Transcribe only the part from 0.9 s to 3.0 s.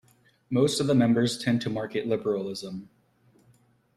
members tend to market liberalism.